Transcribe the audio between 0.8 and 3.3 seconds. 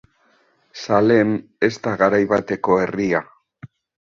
Salem ez da garai bateko herria.